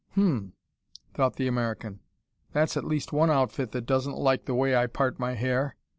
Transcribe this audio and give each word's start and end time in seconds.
"Hum!" 0.15 0.53
thought 1.13 1.35
the 1.35 1.45
American. 1.47 1.99
"That's 2.53 2.75
at 2.75 2.85
least 2.85 3.13
one 3.13 3.29
outfit 3.29 3.71
that 3.73 3.85
doesn't 3.85 4.17
like 4.17 4.45
the 4.45 4.55
way 4.55 4.75
I 4.75 4.87
part 4.87 5.19
my 5.19 5.35
hair. 5.35 5.75